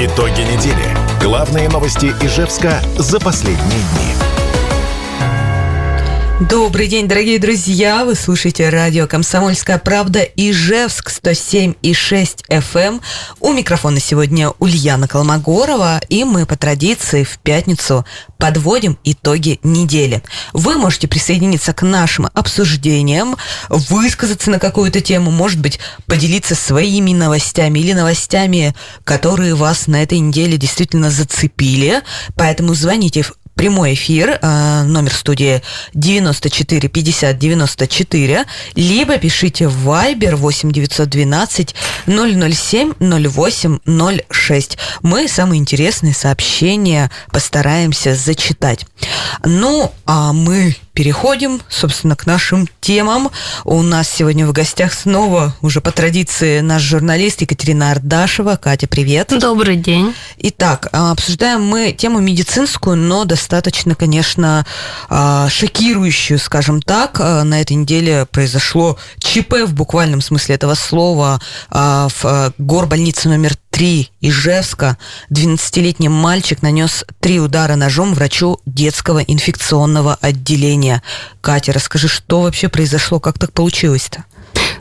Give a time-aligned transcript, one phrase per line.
[0.00, 0.96] Итоги недели.
[1.20, 4.27] Главные новости Ижевска за последние дни.
[6.40, 8.04] Добрый день, дорогие друзья!
[8.04, 12.78] Вы слушаете радио «Комсомольская правда» Ижевск 107,6 FM.
[12.78, 13.00] Эм.
[13.40, 18.06] У микрофона сегодня Ульяна Колмогорова, и мы по традиции в пятницу
[18.38, 20.22] подводим итоги недели.
[20.52, 23.36] Вы можете присоединиться к нашим обсуждениям,
[23.68, 30.20] высказаться на какую-то тему, может быть, поделиться своими новостями или новостями, которые вас на этой
[30.20, 32.02] неделе действительно зацепили.
[32.36, 33.24] Поэтому звоните
[33.58, 35.62] прямой эфир, э, номер студии
[35.92, 38.44] 94 50 94,
[38.76, 41.74] либо пишите в Viber 8 912
[42.06, 43.78] 007 08
[44.30, 44.78] 06.
[45.02, 48.86] Мы самые интересные сообщения постараемся зачитать.
[49.44, 53.30] Ну, а мы переходим, собственно, к нашим темам.
[53.64, 58.56] У нас сегодня в гостях снова, уже по традиции, наш журналист Екатерина Ардашева.
[58.56, 59.32] Катя, привет.
[59.38, 60.14] Добрый день.
[60.38, 63.47] Итак, а, обсуждаем мы тему медицинскую, но достаточно,
[63.94, 64.66] конечно,
[65.08, 67.20] а, шокирующую, скажем так.
[67.20, 71.40] А, на этой неделе произошло ЧП в буквальном смысле этого слова
[71.70, 74.98] в горбольнице номер 3 Ижевска
[75.30, 81.02] 12-летний мальчик нанес три удара ножом врачу детского инфекционного отделения.
[81.40, 84.24] Катя, расскажи, что вообще произошло, как так получилось-то?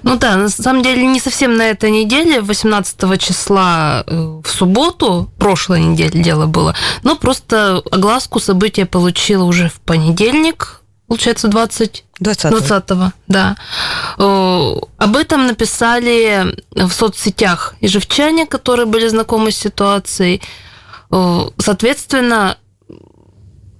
[0.03, 5.29] Ну да, на самом деле не совсем на этой неделе, 18 числа э, в субботу,
[5.37, 12.03] прошлой неделе дело было, но просто огласку события получила уже в понедельник, получается, 20...
[12.19, 13.55] 20 20 да.
[14.17, 20.41] Об этом написали в соцсетях ижевчане, которые были знакомы с ситуацией.
[21.59, 22.57] Соответственно,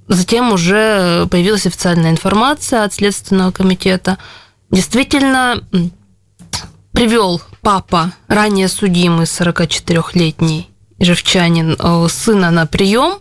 [0.08, 4.18] затем уже появилась официальная информация от Следственного комитета.
[4.70, 5.64] Действительно,
[6.98, 10.68] привел папа, ранее судимый 44-летний
[10.98, 11.78] ижевчанин,
[12.10, 13.20] сына на прием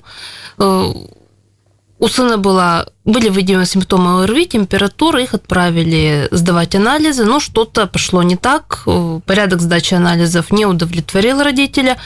[1.98, 8.22] у сына была, были выявлены симптомы ОРВИ, температура, их отправили сдавать анализы, но что-то пошло
[8.22, 8.86] не так,
[9.26, 11.98] порядок сдачи анализов не удовлетворил родителя,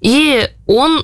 [0.00, 1.02] и он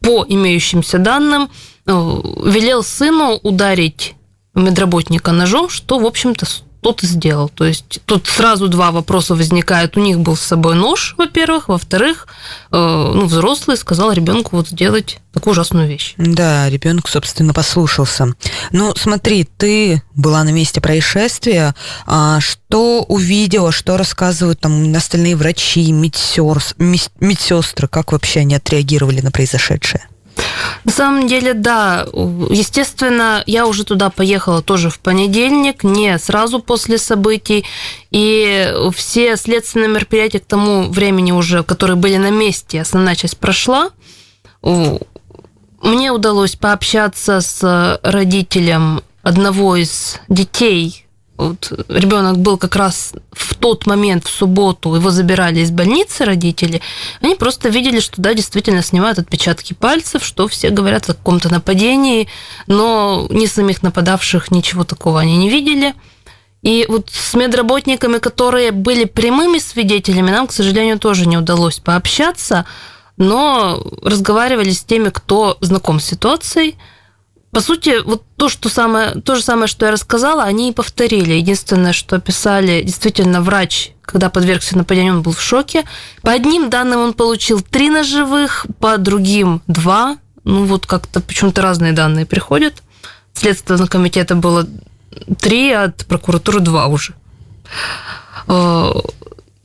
[0.00, 1.48] по имеющимся данным
[1.86, 4.16] велел сыну ударить
[4.54, 6.44] медработника ножом, что, в общем-то,
[6.82, 7.48] тот и сделал.
[7.48, 9.96] То есть тут сразу два вопроса возникают.
[9.96, 11.68] У них был с собой нож, во-первых.
[11.68, 12.26] Во-вторых,
[12.72, 16.14] э, ну, взрослый сказал ребенку вот сделать такую ужасную вещь.
[16.18, 18.34] Да, ребенок, собственно, послушался.
[18.72, 21.74] Ну, смотри, ты была на месте происшествия.
[22.04, 30.08] А что увидела, что рассказывают там остальные врачи, медсестры, как вообще они отреагировали на произошедшее?
[30.84, 32.06] На самом деле, да.
[32.12, 37.64] Естественно, я уже туда поехала тоже в понедельник, не сразу после событий.
[38.10, 43.90] И все следственные мероприятия к тому времени уже, которые были на месте, основная часть прошла.
[44.62, 51.06] Мне удалось пообщаться с родителем одного из детей
[51.36, 56.80] вот ребенок был как раз в тот момент, в субботу, его забирали из больницы родители,
[57.20, 62.28] они просто видели, что да, действительно снимают отпечатки пальцев, что все говорят о каком-то нападении,
[62.66, 65.94] но ни самих нападавших ничего такого они не видели.
[66.62, 72.66] И вот с медработниками, которые были прямыми свидетелями, нам, к сожалению, тоже не удалось пообщаться,
[73.16, 76.76] но разговаривали с теми, кто знаком с ситуацией,
[77.52, 81.34] по сути, вот то, что самое, то же самое, что я рассказала, они и повторили.
[81.34, 85.84] Единственное, что писали, действительно, врач, когда подвергся нападению, он был в шоке.
[86.22, 90.16] По одним данным он получил три ножевых, по другим два.
[90.44, 92.82] Ну, вот как-то почему-то разные данные приходят.
[93.34, 94.66] Следственного комитета было
[95.38, 97.12] три, а от прокуратуры два уже.
[98.48, 98.92] Э,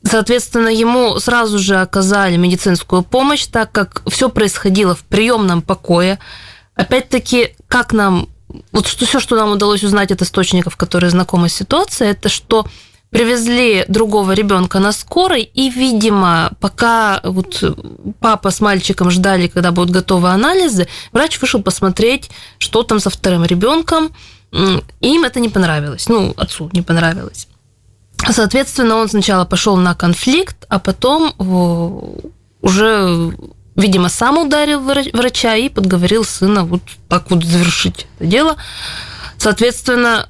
[0.04, 6.20] соответственно, ему сразу же оказали медицинскую помощь, так как все происходило в приемном покое
[6.78, 8.30] опять-таки, как нам,
[8.72, 12.66] вот что, все, что нам удалось узнать от источников, которые знакомы с ситуацией, это что
[13.10, 17.64] привезли другого ребенка на скорой, и, видимо, пока вот
[18.20, 23.46] папа с мальчиком ждали, когда будут готовы анализы, врач вышел посмотреть, что там со вторым
[23.46, 24.12] ребенком,
[24.52, 27.48] им это не понравилось, ну, отцу не понравилось.
[28.30, 31.34] Соответственно, он сначала пошел на конфликт, а потом
[32.62, 33.38] уже
[33.78, 38.58] видимо, сам ударил врача и подговорил сына вот так вот завершить это дело.
[39.38, 40.28] Соответственно,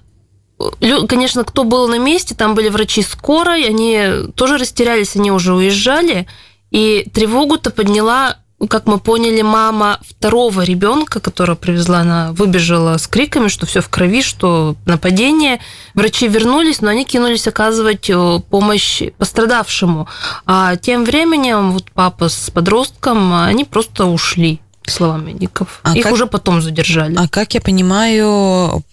[1.08, 6.28] конечно, кто был на месте, там были врачи скорой, они тоже растерялись, они уже уезжали,
[6.72, 13.50] и тревогу-то подняла как мы поняли, мама второго ребенка, которого привезла, она выбежала с криками,
[13.50, 15.60] что все в крови, что нападение.
[15.94, 20.08] Врачи вернулись, но они кинулись оказывать э, помощь пострадавшему.
[20.48, 24.60] А тем временем вот папа с подростком, они просто ушли
[24.90, 25.82] словам медиков.
[25.84, 27.16] А Их как, уже потом задержали.
[27.16, 28.84] А как я понимаю,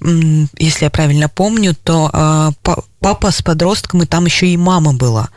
[0.58, 5.30] если я правильно помню, то э, папа с подростком, и там еще и мама была.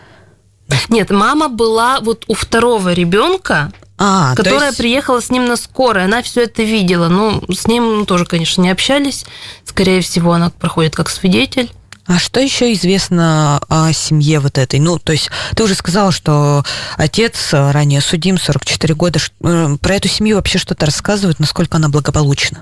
[0.90, 4.78] Нет, мама была вот у второго ребенка, а, которая есть...
[4.78, 6.06] приехала с ним на скорой.
[6.06, 7.08] Она все это видела.
[7.08, 9.26] Ну, с ним тоже, конечно, не общались.
[9.66, 11.72] Скорее всего, она проходит как свидетель.
[12.06, 14.80] А что еще известно о семье вот этой?
[14.80, 16.64] Ну, то есть ты уже сказала, что
[16.96, 19.20] отец ранее судим, 44 года.
[19.44, 22.62] Э, про эту семью вообще что-то рассказывают, насколько она благополучна?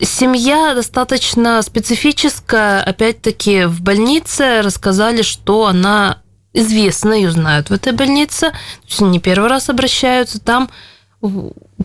[0.00, 2.80] Семья достаточно специфическая.
[2.82, 6.18] Опять-таки, в больнице рассказали, что она
[6.54, 10.70] известно, ее знают в этой больнице, то есть не первый раз обращаются, там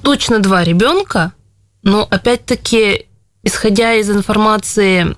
[0.01, 1.33] точно два ребенка,
[1.81, 3.07] но опять-таки,
[3.43, 5.17] исходя из информации,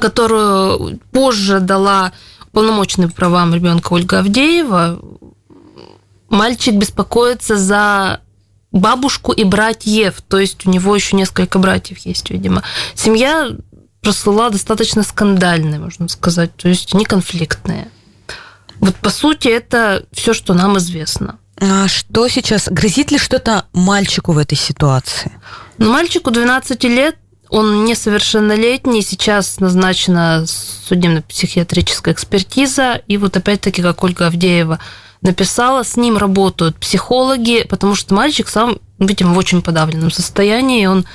[0.00, 2.12] которую позже дала
[2.52, 5.00] полномочный правам ребенка Ольга Авдеева,
[6.28, 8.20] мальчик беспокоится за
[8.72, 12.62] бабушку и братьев, то есть у него еще несколько братьев есть, видимо.
[12.94, 13.50] Семья
[14.00, 17.88] прослыла достаточно скандальной, можно сказать, то есть не конфликтная.
[18.80, 21.38] Вот по сути это все, что нам известно.
[21.58, 22.68] А что сейчас?
[22.68, 25.32] Грозит ли что-то мальчику в этой ситуации?
[25.78, 27.16] Ну, мальчику 12 лет,
[27.48, 34.80] он несовершеннолетний, сейчас назначена судебно-психиатрическая экспертиза, и вот опять-таки, как Ольга Авдеева
[35.22, 41.06] написала, с ним работают психологи, потому что мальчик сам, видимо, в очень подавленном состоянии, он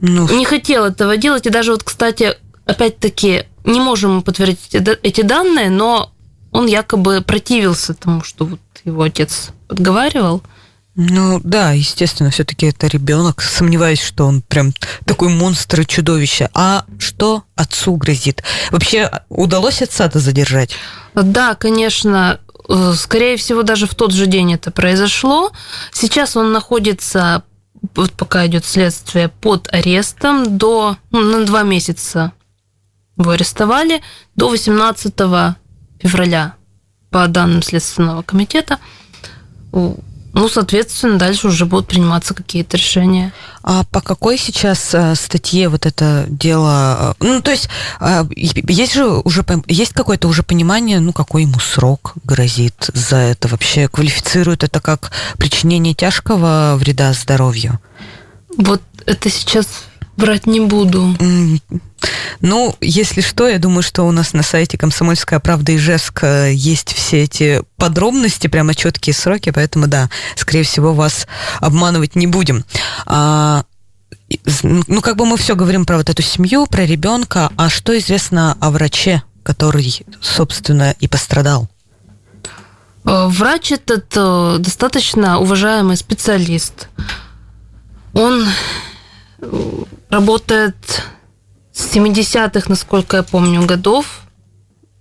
[0.00, 0.28] ну...
[0.28, 2.36] не хотел этого делать, и даже вот, кстати,
[2.66, 6.12] опять-таки, не можем подтвердить эти данные, но
[6.52, 10.42] он якобы противился тому, что вот его отец подговаривал.
[10.94, 13.40] Ну да, естественно, все-таки это ребенок.
[13.40, 14.74] Сомневаюсь, что он прям
[15.06, 16.50] такой монстр и чудовище.
[16.52, 18.44] А что отцу грозит?
[18.70, 20.72] Вообще удалось отца-то задержать?
[21.14, 22.40] Да, конечно.
[22.68, 25.50] Э, скорее всего, даже в тот же день это произошло.
[25.92, 27.42] Сейчас он находится,
[27.94, 32.32] вот пока идет следствие, под арестом до ну, на два месяца
[33.16, 34.02] его арестовали
[34.36, 35.14] до 18
[36.02, 36.54] февраля
[37.10, 38.78] по данным Следственного комитета.
[40.34, 43.34] Ну, соответственно, дальше уже будут приниматься какие-то решения.
[43.62, 47.14] А по какой сейчас э, статье вот это дело?
[47.20, 47.68] Э, ну, то есть
[48.00, 53.48] э, есть же уже есть какое-то уже понимание, ну, какой ему срок грозит за это
[53.48, 53.88] вообще?
[53.88, 57.78] Квалифицируют это как причинение тяжкого вреда здоровью?
[58.56, 59.66] Вот это сейчас
[60.16, 61.16] Брать не буду.
[62.40, 66.92] Ну, если что, я думаю, что у нас на сайте «Комсомольская правда» Ижевск э, есть
[66.92, 71.26] все эти подробности, прямо четкие сроки, поэтому, да, скорее всего, вас
[71.60, 72.64] обманывать не будем.
[73.06, 73.64] А,
[74.62, 78.56] ну, как бы мы все говорим про вот эту семью, про ребенка, а что известно
[78.60, 81.68] о враче, который, собственно, и пострадал?
[83.04, 86.88] Э, врач этот э, достаточно уважаемый специалист.
[88.12, 88.46] Он
[90.10, 90.76] работает
[91.74, 94.22] 70-х, насколько я помню, годов.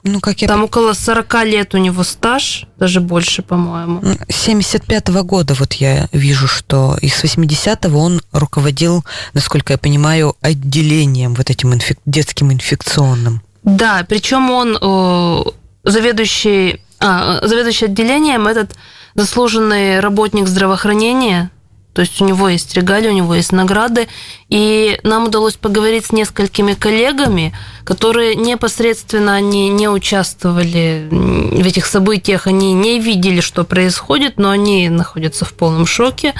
[0.04, 0.48] Ну, как я...
[0.48, 4.02] Там около 40 лет у него стаж, даже больше, по-моему.
[4.02, 11.50] 75-го года вот я вижу, что из 80-го он руководил, насколько я понимаю, отделением вот
[11.50, 12.00] этим инфек...
[12.06, 13.42] детским инфекционным.
[13.64, 15.44] Да, причем он э,
[15.84, 18.76] заведующий, а, заведующий отделением, этот
[19.14, 21.52] заслуженный работник здравоохранения,
[21.94, 24.08] то есть у него есть регалии, у него есть награды.
[24.48, 32.48] И нам удалось поговорить с несколькими коллегами, которые непосредственно они не участвовали в этих событиях,
[32.48, 36.34] они не видели, что происходит, но они находятся в полном шоке.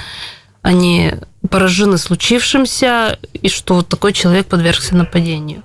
[0.62, 1.14] Они
[1.50, 5.64] поражены случившимся, и что вот такой человек подвергся нападению.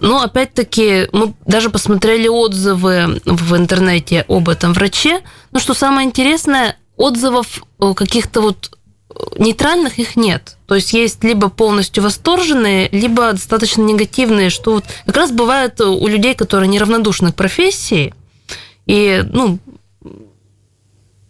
[0.00, 5.20] Но опять-таки мы даже посмотрели отзывы в интернете об этом враче.
[5.52, 8.70] Но что самое интересное, отзывов э, каких-то вот
[9.10, 10.56] э, нейтральных их нет.
[10.66, 16.06] То есть есть либо полностью восторженные, либо достаточно негативные, что вот как раз бывает у
[16.06, 18.14] людей, которые неравнодушны к профессии,
[18.86, 19.58] и, ну,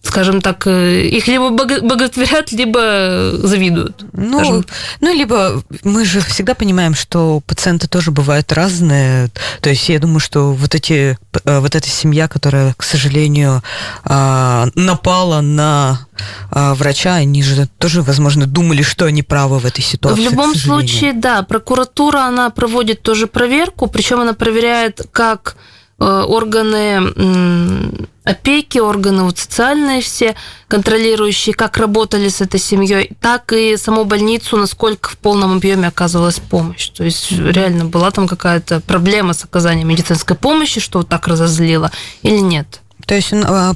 [0.06, 4.04] скажем так, э, их либо боготворят, либо завидуют.
[4.12, 4.64] Ну,
[5.00, 9.30] ну, либо мы же всегда понимаем, что пациенты тоже бывают разные.
[9.60, 13.62] То есть я думаю, что вот эти, э, вот эта семья, которая, к сожалению,
[14.04, 16.06] а, напала на
[16.50, 20.20] а, врача, они же тоже, возможно, думали, что они правы в этой ситуации.
[20.20, 25.56] В любом случае, да, прокуратура, она проводит тоже проверку, причем она проверяет как
[25.98, 30.34] э, органы опеки, органы вот социальные все,
[30.68, 36.40] контролирующие, как работали с этой семьей, так и саму больницу, насколько в полном объеме оказывалась
[36.40, 36.88] помощь.
[36.88, 41.92] То есть реально была там какая-то проблема с оказанием медицинской помощи, что вот так разозлило,
[42.22, 42.82] или нет?
[43.06, 43.74] То есть а,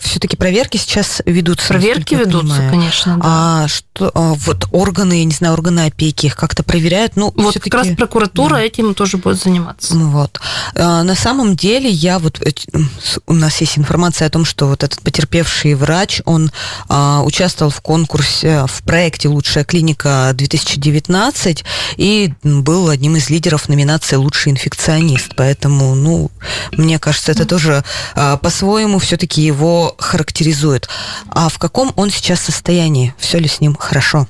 [0.00, 1.68] все-таки проверки сейчас ведутся?
[1.68, 2.70] Проверки ведутся, понимаю.
[2.70, 3.16] конечно.
[3.16, 3.22] Да.
[3.24, 7.16] А что а, вот органы, я не знаю, органы опеки их как-то проверяют?
[7.16, 8.60] Ну, вот как раз прокуратура да.
[8.60, 9.96] этим тоже будет заниматься.
[9.96, 10.40] Ну вот.
[10.74, 12.40] А, на самом деле я вот
[13.26, 16.50] у нас есть информация о том, что вот этот потерпевший врач, он
[16.88, 21.64] а, участвовал в конкурсе в проекте "Лучшая клиника 2019"
[21.96, 25.32] и был одним из лидеров номинации "Лучший инфекционист".
[25.34, 26.30] Поэтому, ну,
[26.72, 27.82] мне кажется, это тоже
[28.14, 30.88] а, по по-своему все-таки его характеризует.
[31.28, 33.14] А в каком он сейчас состоянии?
[33.16, 34.26] Все ли с ним хорошо?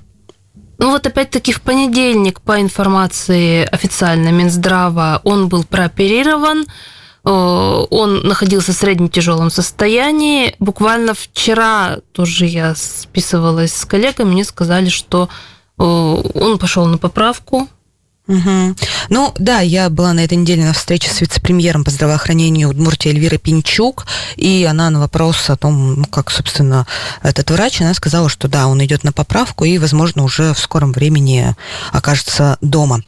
[0.78, 8.72] Ну вот опять-таки в понедельник, по информации официально Минздрава, он был прооперирован, э, он находился
[8.72, 10.54] в средне тяжелом состоянии.
[10.58, 15.30] Буквально вчера тоже я списывалась с коллегами, мне сказали, что
[15.78, 17.68] э, он пошел на поправку,
[18.28, 18.74] Угу.
[19.08, 23.38] Ну да, я была на этой неделе на встрече с вице-премьером по здравоохранению Удмуртии Эльвирой
[23.38, 26.86] Пинчук, и она на вопрос о том, ну, как, собственно,
[27.22, 30.92] этот врач, она сказала, что да, он идет на поправку и, возможно, уже в скором
[30.92, 31.54] времени
[31.92, 33.02] окажется дома.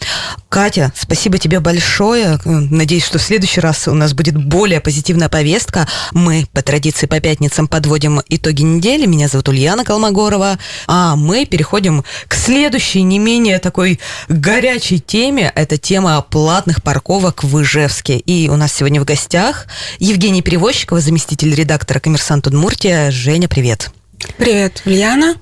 [0.48, 2.38] Катя, спасибо тебе большое.
[2.44, 5.88] Надеюсь, что в следующий раз у нас будет более позитивная повестка.
[6.12, 9.04] Мы по традиции по пятницам подводим итоги недели.
[9.06, 13.98] Меня зовут Ульяна Колмогорова, а мы переходим к следующей, не менее такой
[14.28, 15.50] горячей теме.
[15.56, 18.18] Это тема платных парковок в Ижевске.
[18.18, 19.66] И у нас сегодня в гостях
[19.98, 23.10] Евгений Перевозчикова, заместитель редактора «Коммерсант Удмуртия».
[23.10, 23.90] Женя, привет.
[24.36, 25.36] Привет, Ульяна.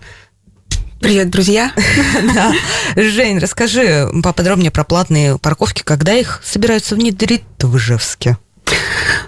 [1.01, 1.73] Привет, друзья.
[2.35, 2.55] Да.
[2.95, 8.39] Жень, расскажи поподробнее про платные парковки, когда их собираются внедрить в Ижевске.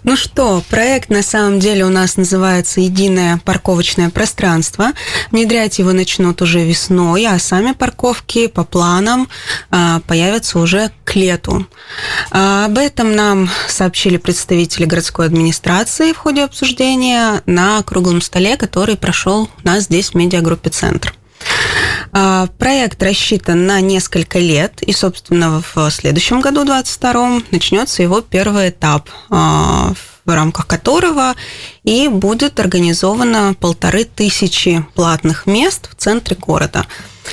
[0.05, 4.93] Ну что, проект на самом деле у нас называется «Единое парковочное пространство».
[5.31, 9.29] Внедрять его начнут уже весной, а сами парковки по планам
[9.71, 11.67] а, появятся уже к лету.
[12.31, 18.97] А, об этом нам сообщили представители городской администрации в ходе обсуждения на круглом столе, который
[18.97, 21.15] прошел у нас здесь в медиагруппе «Центр».
[22.13, 28.71] А, проект рассчитан на несколько лет, и, собственно, в следующем году, 2022, начнется его первый
[28.71, 29.93] этап, а,
[30.25, 31.35] в рамках которого
[31.85, 36.87] и будет организовано полторы тысячи платных мест в центре города.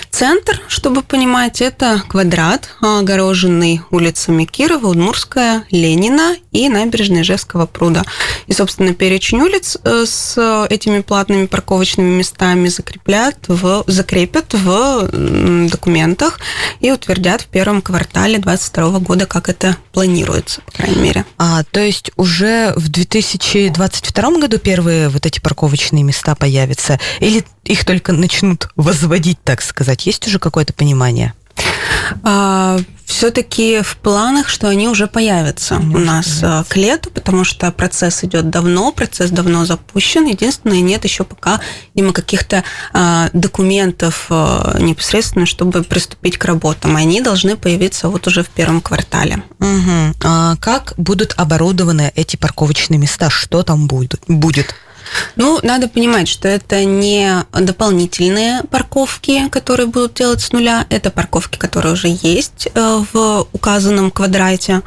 [0.09, 8.03] Центр, чтобы понимать, это квадрат, огороженный улицами Кирова, Удмурская, Ленина и набережной Ижевского пруда.
[8.47, 15.09] И, собственно, перечень улиц э, с этими платными парковочными местами закреплят в, закрепят в
[15.67, 16.39] документах
[16.79, 21.25] и утвердят в первом квартале 2022 года, как это планируется, по крайней мере.
[21.37, 26.99] А, то есть уже в 2022 году первые вот эти парковочные места появятся?
[27.19, 30.05] Или их только начнут возводить, так сказать?
[30.05, 31.33] Есть уже какое-то понимание?
[32.23, 36.65] А, все-таки в планах, что они уже появятся они у нас появятся.
[36.67, 40.25] к лету, потому что процесс идет давно, процесс давно запущен.
[40.25, 41.61] Единственное, нет еще пока
[41.93, 46.95] има каких-то а, документов а, непосредственно, чтобы приступить к работам.
[46.95, 49.43] Они должны появиться вот уже в первом квартале.
[49.59, 50.15] Угу.
[50.23, 53.29] А как будут оборудованы эти парковочные места?
[53.29, 54.21] Что там будет?
[54.27, 54.75] будет?
[55.35, 61.57] Ну, надо понимать, что это не дополнительные парковки, которые будут делать с нуля, это парковки,
[61.57, 64.81] которые уже есть э, в указанном квадрате.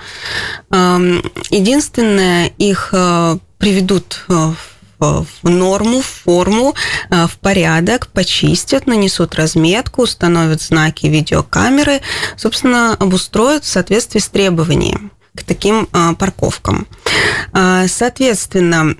[0.70, 4.54] Эм, единственное, их э, приведут в
[5.00, 6.74] в норму, в форму,
[7.08, 12.00] э, в порядок, почистят, нанесут разметку, установят знаки видеокамеры,
[12.36, 16.88] собственно, обустроят в соответствии с требованием к таким парковкам.
[17.86, 18.96] Соответственно,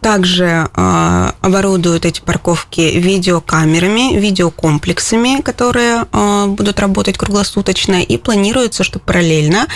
[0.00, 8.98] также э, оборудуют эти парковки видеокамерами, видеокомплексами, которые э, будут работать круглосуточно, и планируется, что
[8.98, 9.66] параллельно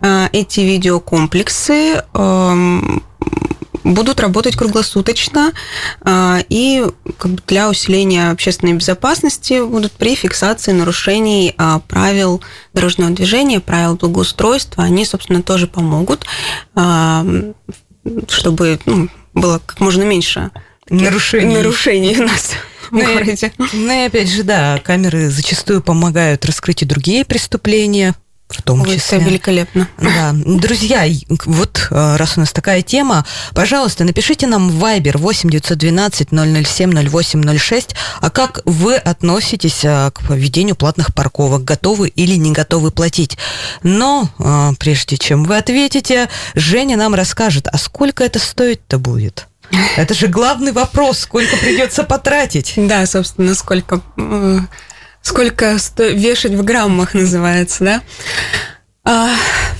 [0.00, 2.80] э, эти видеокомплексы э,
[3.84, 5.52] будут работать круглосуточно
[6.04, 6.84] э, и
[7.46, 12.42] для усиления общественной безопасности будут при фиксации нарушений э, правил
[12.74, 14.84] дорожного движения, правил благоустройства.
[14.84, 16.26] Они, собственно, тоже помогут
[16.76, 17.52] э,
[18.28, 20.50] чтобы ну, было как можно меньше
[20.88, 22.54] нарушений, нарушений у нас
[22.88, 23.52] в ну, городе.
[23.58, 28.14] Ну и опять же, да, камеры зачастую помогают раскрыть и другие преступления,
[28.48, 29.18] в том Ой, числе.
[29.18, 29.88] Это великолепно.
[29.98, 30.32] Да.
[30.32, 31.04] Друзья,
[31.44, 37.08] вот э, раз у нас такая тема, пожалуйста, напишите нам в Viber 8 912 007
[37.08, 41.64] 0806, а как вы относитесь э, к введению платных парковок?
[41.64, 43.36] Готовы или не готовы платить?
[43.82, 49.46] Но э, прежде чем вы ответите, Женя нам расскажет, а сколько это стоить-то будет?
[49.96, 52.74] Это же главный вопрос, сколько придется потратить.
[52.76, 54.00] Да, собственно, сколько,
[55.28, 58.02] сколько сто- вешать в граммах называется, да?
[59.04, 59.30] А,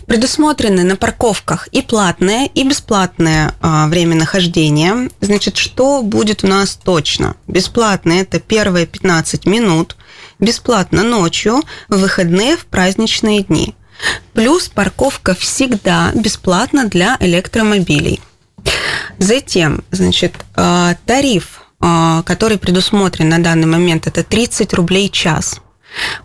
[0.06, 5.10] Предусмотрены на парковках и платное, и бесплатное а, время нахождения.
[5.20, 7.36] Значит, что будет у нас точно?
[7.46, 9.96] Бесплатное– это первые 15 минут,
[10.38, 13.74] бесплатно ночью, в выходные, в праздничные дни.
[14.32, 18.20] Плюс парковка всегда бесплатна для электромобилей.
[19.18, 25.60] Затем, значит, э, тариф, который предусмотрен на данный момент, это 30 рублей час.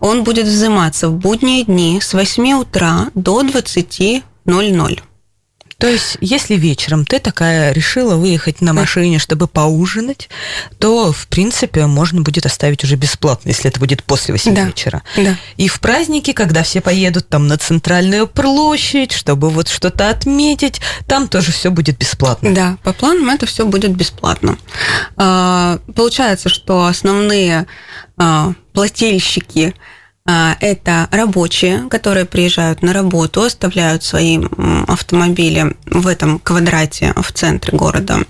[0.00, 5.00] Он будет взиматься в будние дни с 8 утра до 20.00.
[5.84, 10.30] То есть, если вечером ты такая решила выехать на машине, чтобы поужинать,
[10.78, 14.64] то, в принципе, можно будет оставить уже бесплатно, если это будет после 8 Да.
[14.64, 15.02] вечера.
[15.14, 15.36] Да.
[15.58, 21.28] И в праздники, когда все поедут там на центральную площадь, чтобы вот что-то отметить, там
[21.28, 22.54] тоже все будет бесплатно.
[22.54, 24.56] Да, по планам это все будет бесплатно.
[25.16, 27.66] А, Получается, что основные
[28.16, 29.74] а, плательщики
[30.26, 34.38] это рабочие, которые приезжают на работу, оставляют свои
[34.86, 38.24] автомобили в этом квадрате в центре города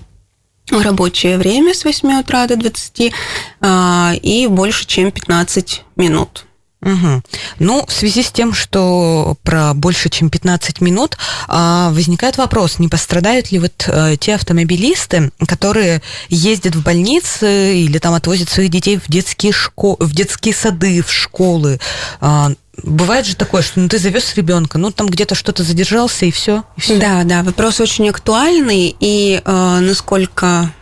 [0.71, 3.13] в рабочее время с 8 утра до 20
[3.61, 6.47] а, и больше, чем 15 минут.
[6.85, 7.23] Мгм.
[7.59, 11.17] Ну, в связи с тем, что про больше, чем 15 минут,
[11.49, 17.99] а, возникает вопрос, не пострадают ли вот э, те автомобилисты, которые ездят в больницы или
[17.99, 19.97] там отвозят своих детей в детские, шко...
[19.99, 21.81] в детские сады, в школы.
[22.21, 26.33] А, Бывает же такое, что ну, ты завез ребенка, ну там где-то что-то задержался и
[26.33, 26.65] все.
[26.89, 30.73] Да, да, вопрос очень актуальный, и э, насколько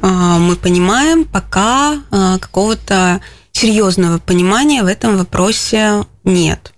[0.00, 3.20] э, мы понимаем, пока э, какого-то
[3.54, 6.74] серьезного понимания в этом вопросе нет.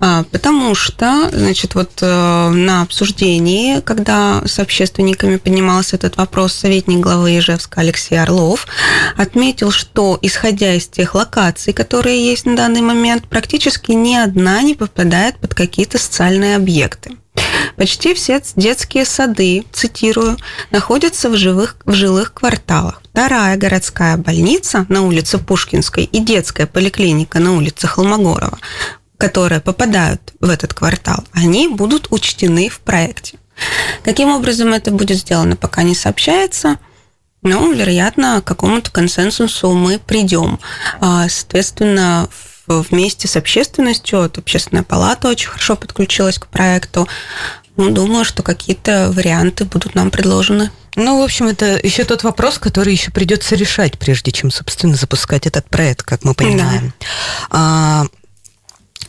[0.00, 7.00] А, Потому что, значит, вот э, на обсуждении, когда с общественниками поднимался этот вопрос, советник
[7.00, 8.66] главы Ижевска Алексей Орлов
[9.16, 14.74] отметил, что, исходя из тех локаций, которые есть на данный момент, практически ни одна не
[14.74, 17.16] попадает под какие-то социальные объекты.
[17.80, 20.36] Почти все детские сады, цитирую,
[20.70, 23.00] находятся в, живых, в жилых кварталах.
[23.10, 28.58] Вторая городская больница на улице Пушкинской и детская поликлиника на улице Холмогорова,
[29.16, 33.38] которые попадают в этот квартал, они будут учтены в проекте.
[34.04, 36.76] Каким образом это будет сделано, пока не сообщается.
[37.40, 40.60] Но, вероятно, к какому-то консенсусу мы придем.
[41.00, 42.28] А, Соответственно,
[42.78, 47.08] вместе с общественностью, вот общественная палата очень хорошо подключилась к проекту.
[47.80, 50.70] Ну, думаю, что какие-то варианты будут нам предложены.
[50.96, 55.46] Ну, в общем, это еще тот вопрос, который еще придется решать, прежде чем, собственно, запускать
[55.46, 56.92] этот проект, как мы понимаем.
[57.48, 58.04] А,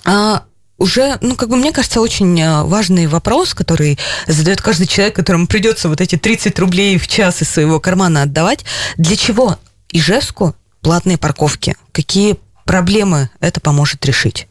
[0.05, 0.43] а
[0.77, 5.47] уже, ну, как бы, мне кажется, очень э, важный вопрос, который задает каждый человек, которому
[5.47, 8.63] придется вот эти 30 рублей в час из своего кармана отдавать.
[8.95, 9.59] Для чего
[9.91, 11.75] Ижевску платные парковки?
[11.91, 14.47] Какие проблемы это поможет решить?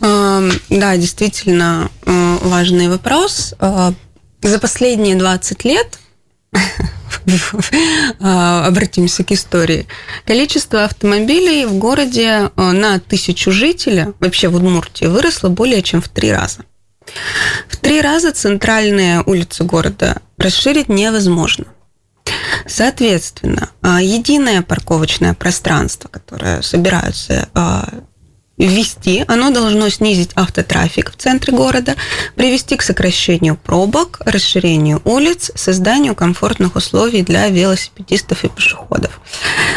[0.00, 3.54] Эм, Да, действительно э, важный вопрос.
[3.60, 3.92] Э,
[4.42, 5.98] За последние 20 лет
[6.52, 6.58] э,
[8.66, 9.86] обратимся к истории.
[10.26, 16.08] Количество автомобилей в городе э, на тысячу жителей, вообще в Удмуртии, выросло более чем в
[16.08, 16.64] три раза.
[17.68, 21.66] В три раза центральные улицы города расширить невозможно.
[22.66, 27.48] Соответственно, единое парковочное пространство, которое собираются
[28.66, 31.96] ввести, оно должно снизить автотрафик в центре города,
[32.34, 39.20] привести к сокращению пробок, расширению улиц, созданию комфортных условий для велосипедистов и пешеходов.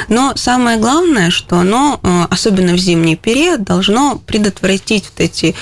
[0.10, 5.56] Но самое главное, что оно, э, особенно в зимний период, должно предотвратить вот эти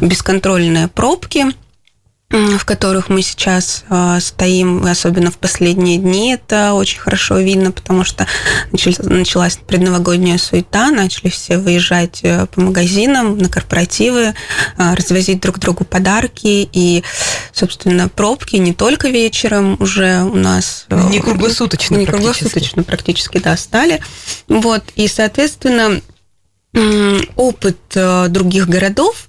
[0.00, 1.46] бесконтрольные пробки,
[2.30, 8.04] в которых мы сейчас э, стоим, особенно в последние дни, это очень хорошо видно, потому
[8.04, 8.26] что
[8.70, 14.34] начал- началась предновогодняя суета, начали все выезжать э, по магазинам, на корпоративы,
[14.76, 17.02] э, развозить друг другу подарки, и,
[17.52, 20.84] собственно, пробки не только вечером уже у нас...
[20.90, 22.40] э, Не круглосуточно Не практически.
[22.40, 24.02] круглосуточно практически, да, стали.
[24.48, 26.02] Вот, и, соответственно,
[27.36, 29.27] опыт э, других городов,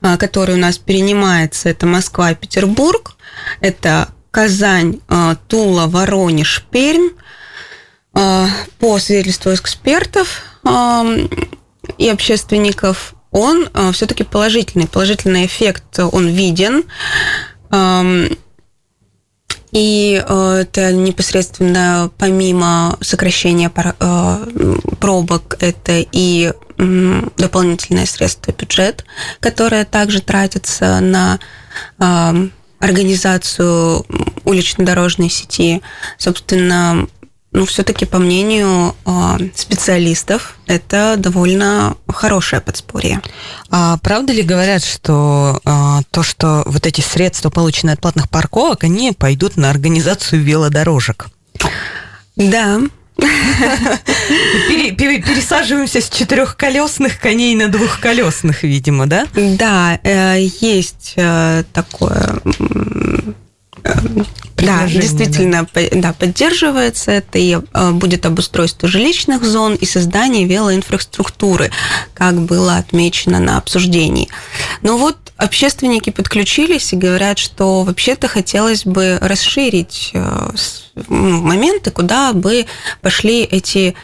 [0.00, 3.16] который у нас перенимается, это Москва и Петербург,
[3.60, 7.10] это Казань, э, Тула, Воронеж, Пермь.
[8.14, 8.46] Э,
[8.78, 10.42] По свидетельству экспертов
[11.98, 14.86] и общественников, он все-таки положительный.
[14.86, 16.84] Положительный эффект, он виден.
[19.72, 23.70] И это непосредственно помимо сокращения
[25.00, 29.04] пробок, это и дополнительное средство бюджет,
[29.40, 31.38] которое также тратится на
[32.78, 34.04] организацию
[34.44, 35.82] улично-дорожной сети.
[36.18, 37.06] Собственно,
[37.54, 38.94] ну, все-таки, по мнению
[39.54, 43.22] специалистов, это довольно хорошее подспорье.
[43.70, 48.82] А правда ли говорят, что а, то, что вот эти средства, полученные от платных парковок,
[48.82, 51.28] они пойдут на организацию велодорожек?
[52.34, 52.80] Да,
[54.96, 59.26] Пересаживаемся с четырехколесных коней на двухколесных, видимо, да?
[59.34, 62.40] Да, э, есть э, такое
[64.56, 65.82] да, действительно, да.
[65.92, 71.70] да, поддерживается это, и э, будет обустройство жилищных зон и создание велоинфраструктуры,
[72.14, 74.28] как было отмечено на обсуждении.
[74.80, 80.48] Но вот общественники подключились и говорят, что вообще-то хотелось бы расширить э,
[81.08, 82.66] моменты, куда бы
[83.02, 83.94] пошли эти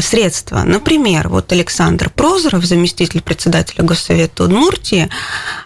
[0.00, 0.64] средства.
[0.64, 5.08] Например, вот Александр Прозоров, заместитель председателя Госсовета Удмуртии,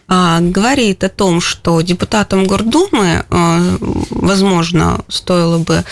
[0.07, 3.61] а, говорит о том, что депутатам Гордумы, а,
[4.11, 5.85] возможно, стоило бы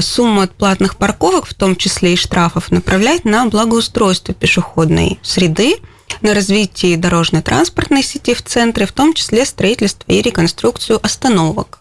[0.00, 5.76] сумму от платных парковок, в том числе и штрафов, направлять на благоустройство пешеходной среды,
[6.22, 11.80] на развитие дорожно-транспортной сети в центре, в том числе строительство и реконструкцию остановок.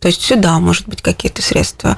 [0.00, 1.96] То есть сюда, может быть, какие-то средства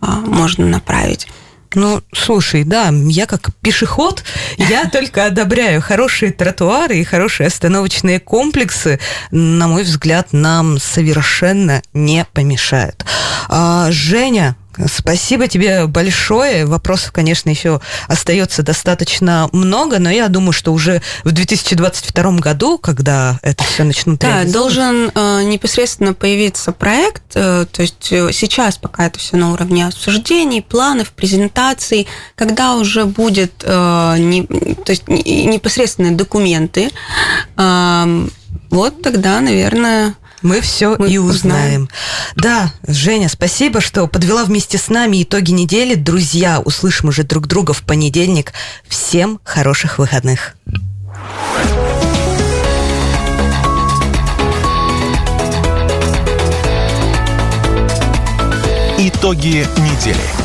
[0.00, 1.26] можно направить.
[1.74, 4.24] Ну, слушай, да, я как пешеход,
[4.56, 12.24] я только одобряю хорошие тротуары и хорошие остановочные комплексы, на мой взгляд, нам совершенно не
[12.32, 13.04] помешают.
[13.48, 14.56] А, Женя,
[14.86, 16.66] Спасибо тебе большое.
[16.66, 23.38] Вопросов, конечно, еще остается достаточно много, но я думаю, что уже в 2022 году, когда
[23.42, 29.06] это все начнут Да, должен э, непосредственно появиться проект, э, то есть э, сейчас пока
[29.06, 36.12] это все на уровне обсуждений, планов, презентаций, когда уже будет э, не, то есть непосредственные
[36.12, 36.90] документы,
[37.56, 38.26] э,
[38.70, 41.24] вот тогда, наверное, мы все Мы и узнаем.
[41.24, 41.88] узнаем.
[42.36, 45.94] Да, Женя, спасибо, что подвела вместе с нами итоги недели.
[45.94, 48.52] Друзья, услышим уже друг друга в понедельник.
[48.86, 50.54] Всем хороших выходных.
[58.98, 60.43] Итоги недели.